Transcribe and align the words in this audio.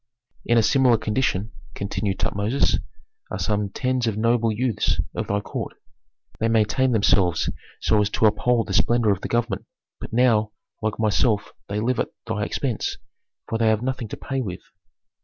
"In 0.45 0.57
a 0.57 0.63
similar 0.63 0.97
condition," 0.97 1.51
continued 1.75 2.17
Tutmosis, 2.17 2.77
"are 3.29 3.37
some 3.37 3.69
tens 3.69 4.07
of 4.07 4.17
noble 4.17 4.51
youths 4.51 4.99
of 5.13 5.27
thy 5.27 5.41
court. 5.41 5.77
They 6.39 6.47
maintained 6.47 6.95
themselves 6.95 7.51
so 7.81 8.01
as 8.01 8.09
to 8.09 8.25
uphold 8.25 8.65
the 8.65 8.73
splendor 8.73 9.11
of 9.11 9.21
the 9.21 9.27
government; 9.27 9.65
but 9.99 10.11
now, 10.11 10.53
like 10.81 10.97
myself, 10.97 11.53
they 11.69 11.79
live 11.79 11.99
at 11.99 12.09
thy 12.25 12.43
expense, 12.45 12.97
for 13.47 13.59
they 13.59 13.67
have 13.67 13.83
nothing 13.83 14.07
to 14.07 14.17
pay 14.17 14.41
with." 14.41 14.61